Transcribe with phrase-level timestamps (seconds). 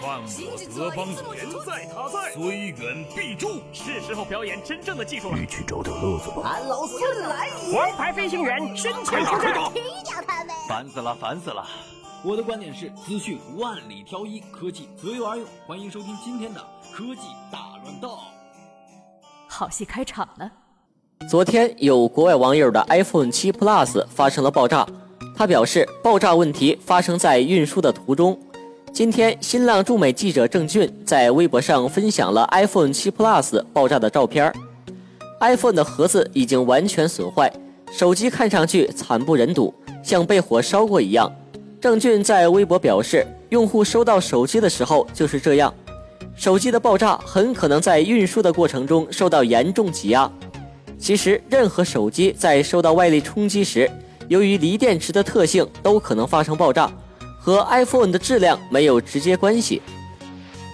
[0.00, 3.60] 犯我德邦人在他在，虽远必诛。
[3.70, 5.36] 是时候表演真正的技术了。
[5.38, 6.40] 你去找点乐子吧。
[6.44, 7.76] 俺老孙来也！
[7.76, 10.54] 王牌飞行员身前出战，踢掉他们！
[10.66, 11.66] 烦死了，烦死了！
[12.24, 15.46] 我的观点是：资讯万里挑一，科技择优而用。
[15.66, 17.20] 欢迎收听今天的科技
[17.52, 18.16] 大乱斗。
[19.48, 20.50] 好戏开场了。
[21.28, 24.86] 昨天有国外网友的 iPhone 7 Plus 发生了爆炸，
[25.36, 28.38] 他表示爆炸问题发生在运输的途中。
[28.92, 34.52] 今天，新浪驻美记者郑俊在微博上分享了 iPhone 7 Plus 爆炸的照片。
[35.40, 37.50] iPhone 的盒子已经完全损坏，
[37.92, 39.72] 手机看上去惨不忍睹，
[40.02, 41.30] 像被火烧过一样。
[41.80, 45.72] 郑俊在微博表示，用户收到手机的时候就是这样，
[46.36, 50.30] 手机的爆炸很可能在运输的过程中受到严重挤压。
[50.98, 53.90] 其实，任何手机在受到外力冲击时，
[54.28, 56.92] 由于锂电池的特性，都可能发生爆炸，
[57.40, 59.80] 和 iPhone 的质量没有直接关系。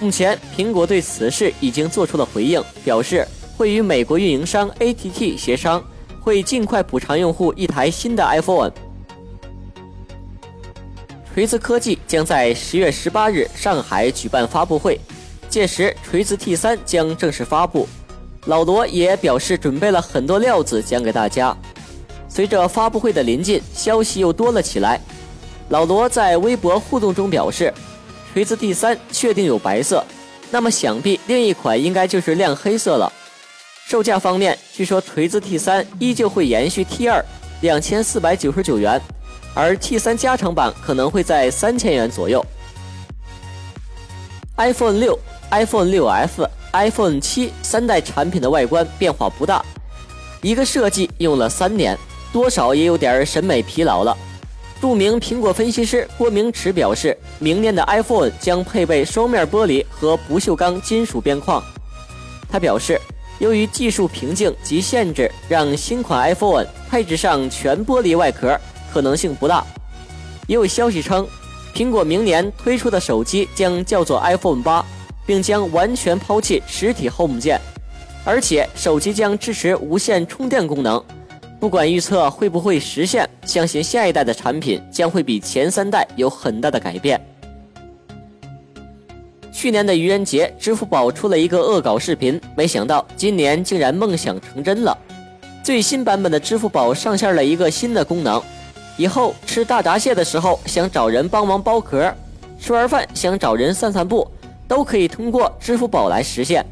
[0.00, 5.82] 目前，苹果对此事已经做出了回应，表示会与美国运营商 ATT 协商，
[6.20, 8.70] 会尽快补偿用户一台新的 iPhone。
[11.34, 15.00] 锤子科技将在十月十八日上海举办发布会，
[15.48, 17.88] 届时锤子 T 三将正式发布。
[18.46, 21.56] 老罗也表示准备了很多料子讲给大家。
[22.28, 25.00] 随着发布会的临近，消息又多了起来。
[25.72, 27.72] 老罗在微博互动中表示，
[28.30, 30.04] 锤子 T 三确定有白色，
[30.50, 33.10] 那么想必另一款应该就是亮黑色了。
[33.86, 37.24] 售价方面，据说锤子 T 三依旧会延续 T 二，
[37.62, 39.00] 两千四百九十九元，
[39.54, 42.44] 而 T 三加长版可能会在三千元左右。
[44.58, 45.18] iPhone 六、
[45.50, 46.46] iPhone 六 F。
[46.74, 49.64] iPhone 七三代产品的外观变化不大，
[50.42, 51.98] 一个设计用了三年，
[52.30, 54.14] 多少也有点审美疲劳了。
[54.82, 61.62] 著名苹果分析师郭明池表示，明年的 iPhone 将配备双面玻璃和不锈钢金属边框。
[62.50, 63.00] 他表示，
[63.38, 68.58] 由于技术瓶颈及限制，让新款 iPhone 配置上全玻璃外壳
[68.92, 69.64] 可能性不大。
[70.48, 71.24] 也有消息称，
[71.72, 74.84] 苹果明年推出的手机将叫做 iPhone 八。
[75.24, 77.60] 并将完全抛弃实体 Home 键，
[78.24, 81.00] 而且手机将支持无线充电功能。
[81.62, 87.24] 不管预测会不会实现，相信下一代的产品将会比前三代有很大的改变。
[89.52, 94.98] 去年的愚人节，支付宝出了一个恶搞视频，没想到今年竟然梦想成真了。
[95.62, 98.42] 最新版本的支付宝上线了一个新的功能，
[98.96, 102.12] 以后吃大闸蟹的时候想找人帮忙剥壳，
[102.58, 104.28] 吃完饭想找人散散步。
[104.66, 106.66] 都可以通过支付宝来实现。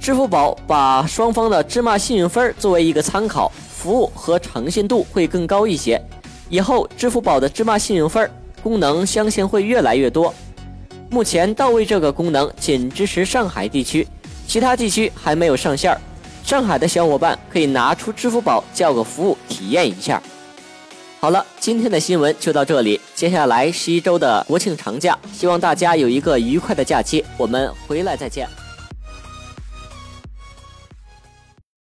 [0.00, 6.00] 支付宝把双方的芝麻信用分作为一个参考，服务和诚信度会更高一些。
[6.50, 8.30] 以后支付宝的芝麻信用分
[8.62, 10.34] 功能相信会越来越多。
[11.08, 14.06] 目前到位这个功能仅支持上海地区，
[14.46, 15.96] 其他地区还没有上线。
[16.44, 20.22] 上海的小伙伴可以拿出支付宝叫个服务体验一下。
[21.20, 23.00] 好了，今天的新闻就到这里。
[23.14, 27.24] 接下来是一周的国庆长假，希望大家有一个愉快的假期。
[27.36, 28.48] 我们回来再见。